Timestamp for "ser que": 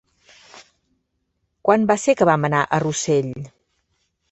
2.05-2.29